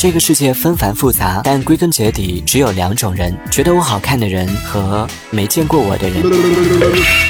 [0.00, 7.27] 这个世界纷繁复杂但归根结底只有两种人觉得我好看的人和没见过我的人。